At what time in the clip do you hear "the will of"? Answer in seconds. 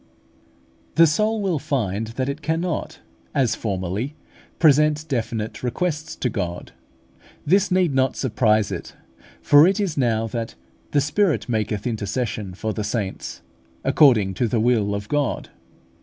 14.47-15.07